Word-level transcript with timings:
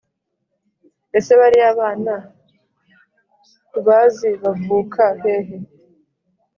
Ese 1.17 1.31
bariya 1.39 1.69
bana 1.79 2.15
kubazi 3.69 4.29
bavuka 4.43 5.03
hehe? 5.21 5.55